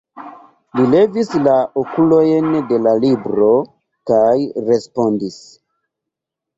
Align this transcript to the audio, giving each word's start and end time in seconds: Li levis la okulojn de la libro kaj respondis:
Li 0.79 0.85
levis 0.93 1.29
la 1.49 1.53
okulojn 1.83 2.49
de 2.73 2.81
la 2.87 2.97
libro 3.05 3.53
kaj 4.15 4.27
respondis: 4.75 5.43